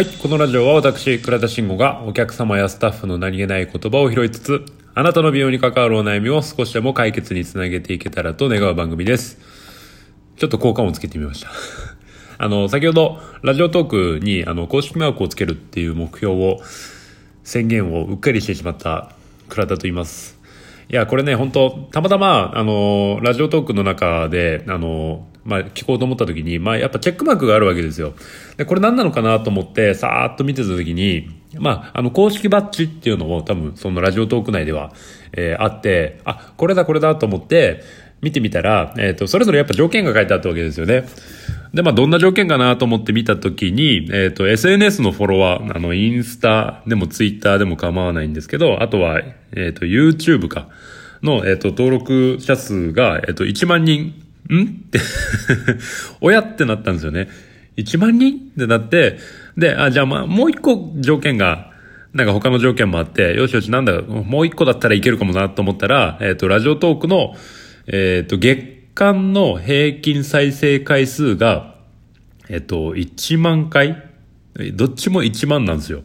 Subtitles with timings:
[0.00, 0.06] はい。
[0.06, 4.64] このラジオは私、倉田慎吾がお客様やスタッフの何気ない言葉を拾いつつ、
[4.94, 9.38] あなたの美容に関わるお悩みを少しでも解決につなげていけたらと願う番組です。
[10.36, 11.50] ちょっと効果音つけてみました。
[12.38, 16.62] あの、先ほど、ラジオトークに、あの、公式マークをつけるっていう目標を、
[17.44, 19.12] 宣言をうっかりしてしまった
[19.50, 20.39] 倉田と言います。
[20.90, 28.14] いや、これね、本当たまたま、あの、ラジオトークの中で、あの、まあ、聞こうと思った時に、まあ、やっぱチェックマークがあるわけですよ。
[28.56, 31.30] で、これ何なのかなと思って、さーっと見てた時に、
[31.60, 34.92] まあ、あの、公式バッジっていうのも多分、そのラジオトーク内では、
[35.32, 37.84] えーあって、あ、これだこれだと思って、
[38.20, 41.04] 見てみたら、えっ、と、それぞれやっぱ条件が書いてあったわけですよね。
[41.74, 49.20] で、まあ、どんな条件かなと思って見たときに、えっ、と、SNS のフォロワー、あの、インスタでもツイッターでも構わないんですけど、あとは、
[49.52, 50.68] えっ、と、YouTube か、
[51.22, 54.14] の、えっ、と、登録者数が、えっ、と、1万人、
[54.50, 54.62] ん？
[54.62, 54.98] って、
[56.20, 57.28] 親ってなったんですよね。
[57.76, 58.36] 1万人？
[58.36, 59.18] ってなって、
[59.56, 61.70] で、あ、じゃあまあ、もう一個条件が、
[62.12, 67.36] なんか他の条件もあって、よしよし、なんだ、もう一個だったらいけるかもなと思ったら、えっ、と、ラジオトークの、
[67.86, 71.76] えっ、と、月間の平均再生回数が、
[72.48, 74.02] えっ、と、1万回？
[74.74, 76.02] どっちも1万なんですよ。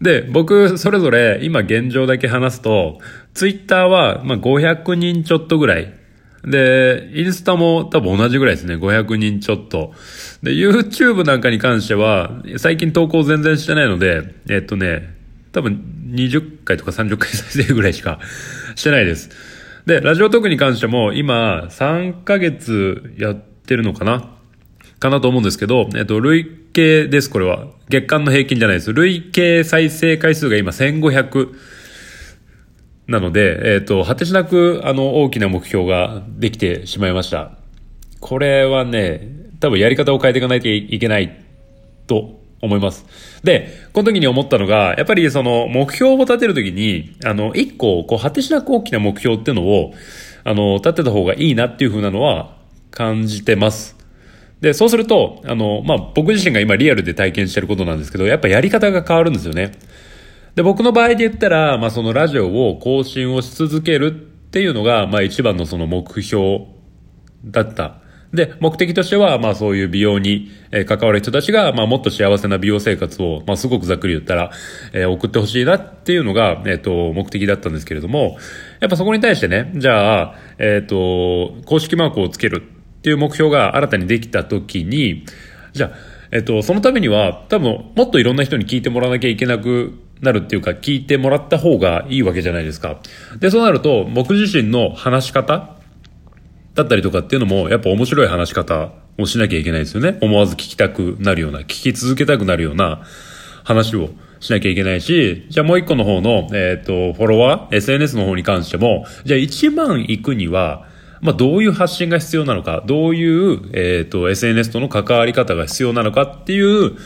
[0.00, 2.98] で、僕、それぞれ、今現状だけ話すと、
[3.34, 5.92] ツイッターは、まあ、500人ちょっとぐらい。
[6.44, 8.76] で、インスタも多分同じぐらいですね。
[8.76, 9.92] 500人ちょっと。
[10.42, 15.14] で、YouTube なんかに関しては、最近投稿全然してないので、えっとね、
[15.52, 18.20] 多分20回とか30回再生ぐらいしか
[18.74, 19.30] してないです。
[19.86, 24.32] で、ラジオトークに関しても、今、3ヶ月やってるのかな？
[24.98, 27.68] かなと思うんですけど、えっと、累計です、これは。
[27.88, 28.92] 月間の平均じゃないです。
[28.92, 31.54] 累計再生回数が今1500
[33.06, 37.52] なので、えっと、果てしなく、あの、大きな目標ができてしまいました。
[38.18, 39.28] これはね、
[39.60, 41.44] 多分やり方を変えていかないといけない
[42.08, 43.06] と思います。
[43.44, 49.94] で、この時に思ったのが、やっぱりその目標を立てる時に、あの、一個、こう、果てしなく大きな目標っていうのを、
[50.44, 52.56] あの、立てた方がいいなっていう風なのは
[52.90, 53.96] 感じてます。
[54.60, 59.72] で、そうすると、あの、まあ、僕自身が今リアルで体験してることなんですけど、やっぱやり方が変わるんですよね。
[60.54, 64.10] で、僕の場合で言ったら、まあ、そのラジオを更新をし続けるっ
[64.50, 66.60] ていうのが、まあ、一番のその目標
[67.44, 68.00] だった。
[68.32, 70.50] で、目的としては、まあそういう美容に、
[70.86, 74.50] 関わる人たちが、まあもっと幸せな美容生活を、まあすごくざっくり言ったら、
[74.92, 78.38] えー送ってほしいなっていうのが、えっ、と、目的だったんですけれども、
[78.80, 85.24] やっぱそこに対してね、じゃあ、えっ、と、公式マークをつけるっていう目標が新たにできたときに、
[85.72, 85.90] じゃあ、
[86.32, 92.98] えっ、と、そのためには、多分、もっといろんな人に聞いてもらわなきゃいけなくなるっていうか、聞いてもらった方がいいわけじゃないですか。
[93.38, 95.75] で、そうなると、僕自身の話し方
[96.76, 100.18] だったりとかっていうのも、やっぱ面白い話し方をしなきゃいけないですよね。
[100.20, 103.02] 思わず聞きたくなるような、聞き続けたくなるような
[103.64, 104.10] 話を
[104.40, 110.86] しなきゃいけないし、じゃあもう一個の方の、えっ、と、フォロワー、SNS の方に関しても、じゃあ1万行くには、
[111.22, 116.98] まあどういう発信が必要なのか、どういう、えっ、と、SNS との関わり方が必要なのかっていう思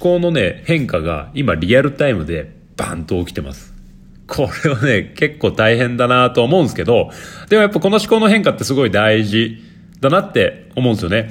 [0.00, 3.79] 考のね、変化が今リアルタイムでバンと起きてます。
[4.30, 7.10] これはね、結構大変だなと思うんですけど、
[7.48, 9.58] でもやっぱこの思考の変化ってすごい大事
[10.00, 11.30] だなって思うんですよね。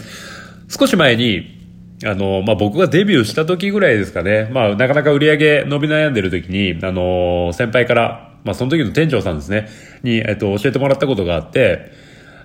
[0.68, 1.58] 少し前に、
[2.06, 4.50] あの、まあ、僕がデビューした時ぐらいですかね。
[4.52, 9.70] まあ、なかなか売り上げ伸び悩んでる時に、あの、先輩から、まあ、その時の店長さんですね、
[10.04, 11.92] に、えっと、教えてもらったことがあって、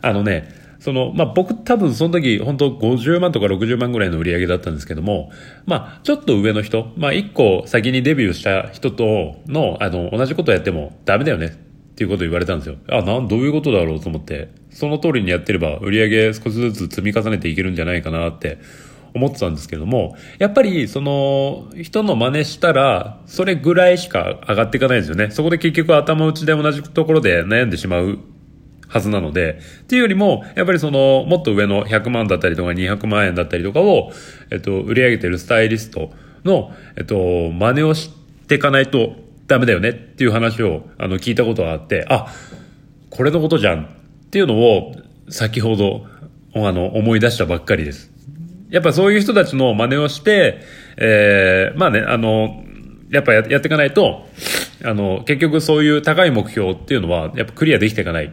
[0.02, 0.48] あのね、
[0.78, 5.30] その、まあ、僕多分その時、本当50万とか60万ぐらいの売り上げだったんですけども、
[5.66, 11.50] まあ、ちょっと上の人、まあ、一個先にデビューした人との、あの、同じことやってもダメだよねっ
[11.94, 12.76] ていうことを言われたんですよ。
[12.90, 18.58] あ、なん、どういうことだろうと思って、その通りにやってれば売り上げ少しずつ積み重ねていけるんじゃないかなって
[19.14, 25.30] 思ってたんですけども、やっぱりその人の真似したら、それぐらいしか上がっていかないですよね。
[25.30, 28.18] そこで結局頭打ちで同じところで悩んでしまう
[28.88, 34.12] はずなので、っていうよりも、やっぱりその、もっと上の100万だったりとか200万円だったりとかを、
[34.50, 36.12] えっと、売り上げてるスタイリスト
[36.44, 37.16] の、えっと、
[37.50, 38.10] 真似をし
[38.48, 39.16] ていかないと
[39.46, 42.26] ダメだよねっていう話を、あの、聞いたことがあって、あ、
[43.10, 43.86] これのことじゃんっ
[44.30, 44.92] ていうのを、
[45.28, 46.06] 先ほど、
[46.54, 48.10] あの、思い出したばっかりです。
[48.70, 50.60] やっぱそういう人たちの真似をして、
[50.96, 52.64] えー、まあね、あの、
[53.10, 54.26] やっぱややっていかないと、
[54.84, 58.32] あの、結局そういう高い目標っていうのは、やっぱクリアできていかない。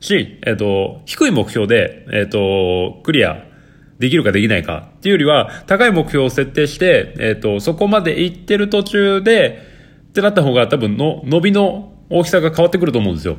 [0.00, 3.44] し、えっ、と、低い目標で、えっ、と、クリア
[3.98, 9.62] できるかできないかっていうよりは、高い目標を設定して、えっ、と、そこまで行ってる途中で、
[10.08, 13.38] ってなった方が多分の、伸びの大きさが変わってくると思うんですよ。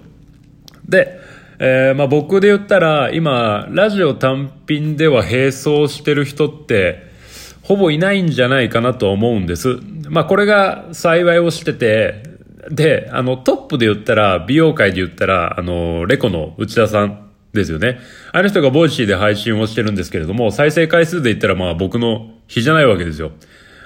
[0.88, 1.20] で、
[1.60, 7.10] えー、まあ僕で言ったら、今、ラジオ単品では並走してる人って、
[7.64, 9.78] ほぼいないんじゃないかなと思うんです。
[10.10, 12.24] まあこれが幸いをしてて、
[12.70, 18.00] で、あの、トップで言ったら、美容界で言ったら、あの、 LECO の内田さんですよね。
[18.32, 23.32] あの人が Voicy で配信をしてるんですけれども、再生回数で言ったらまあ僕の比じゃないわけですよ。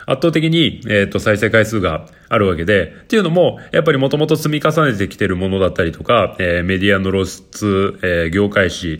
[0.06, 9.00] 圧倒的に、えっ、ー、と、再生回数があるわけで、っていうのも、やっぱりもともと積み重ねてきてるものだったりとか、えー、メディアの露出、えー、業界誌、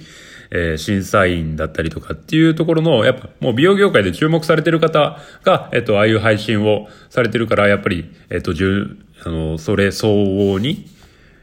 [0.56, 10.86] えー、審査員だったりとかっていうところの、やっぱもう美容業界で注目されてる方が、えっ、と、ああいう配信をされてるから、やっぱり、えっ、と、あの、それ相応に、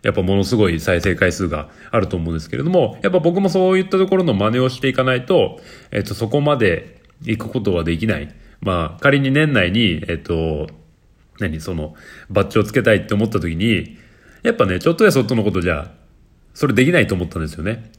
[0.02, 5.58] やっぱものすごい再生回数があると思うんですけれども、やっぱ僕もそういったところの真似をしていかないと、
[5.90, 8.32] えっ、と、そこまで行くことはできない。
[8.60, 10.68] まあ、仮に年内に、えっと、
[11.40, 11.96] 何、その、
[12.30, 13.96] バッジをつけたいって思った時に、
[14.44, 15.90] やっぱね、ちょっとやそっとのことじゃ、
[16.54, 17.90] それできないと思ったんですよね。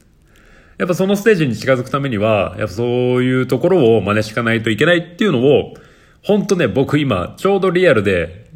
[0.78, 2.86] やっぱそのステージに近づくためには、やっぱそう
[3.22, 5.74] いうところを真似しかないといけないっていうのを、
[6.22, 8.46] ほんとね、僕今、ちょうどリアルで、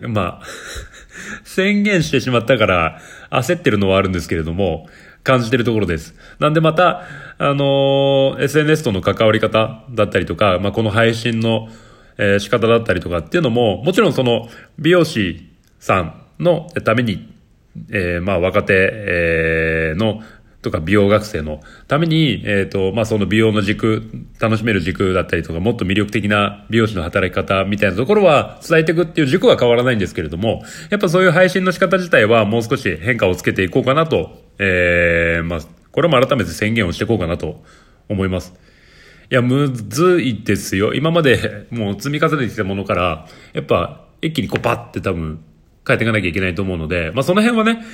[0.00, 0.46] まあ
[1.44, 3.00] 宣言してしまったから
[3.30, 4.88] 焦ってるのはあるんですけれども、
[5.22, 6.14] 感じてるところです。
[6.38, 7.02] なんでまた、
[7.38, 11.68] あのー、SNS との関わり方だったりとか、まあ、この配信の、
[12.18, 14.48] えー、仕方だったりとかっていうのも、もちろんその
[14.78, 15.48] 美容師
[15.80, 17.32] さんのために、
[17.90, 20.20] えー、まあ若手、えー、の
[20.64, 24.02] とか美容学生のために、えっ、ー、と、まあ、その美容の軸、
[24.40, 35.60] 楽しめる軸だったりとか、もっと魅力的な美容師の働き方みたいなところは伝えていくっていう軸は変わらないんですけれども、やっぱそういう配信の仕方自体はもう少し変化をつけていこうかなと、えー、まあ、
[35.92, 37.62] これも改めて宣言をしていこうかなと
[38.08, 38.54] 思います。
[39.30, 40.94] いや、むずいですよ。
[40.94, 45.44] 今までもう積み重ねてきたものから、やっぱ一気にこうパッて多分
[45.86, 47.84] 変えていかなきゃいけないと思うので、まあその辺はね、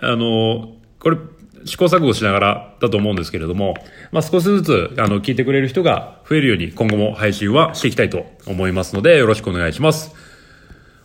[0.00, 1.16] あの、これ
[1.66, 3.74] 試行錯誤しながらだと思うんですけれども、
[4.12, 10.14] まあ、少しずつ、あの、聞いてくれる人が増えるように今後も配信はしていきたいと思いますので、よろしくお願いします。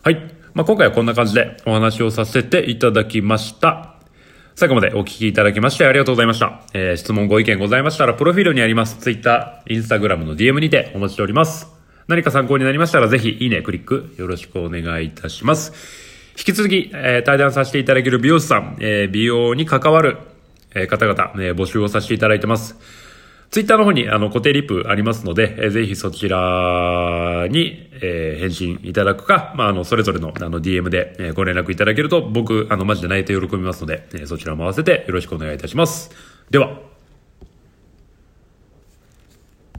[0.02, 0.14] はい。
[0.54, 3.94] まあ、今回はこんな感じでお話をさせていただきました。
[4.54, 6.60] 最後までお聞きいただきましてありがとうございました。
[6.74, 11.68] えー、質問ご意見ございましたら、プロフィールにあります Twitter、Instagram の DM にてお待ちしております。
[12.06, 15.72] 何か参考になりましたら、ぜひいいね、クリックよろしくお願いいたします。
[16.36, 20.18] 引き続き、えー、対談させていただける美容師さん、えー、美容に関わる
[20.74, 22.76] え方々、え募集をさせていただいてます。
[23.52, 36.10] ツイッターの方にあの固定リップありますので、えー、ぜひそちらに、えー、返信いただくか、まあ、あの、それぞれのあの DM で、えー、ご連絡いただけると僕、あの、マジで泣いて喜びますので、えー、そちらも合わせてよろしくお願いいたします。
[36.50, 36.91] では。